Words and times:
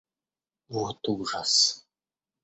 Вот 0.77 0.99
ужас! 1.11 1.53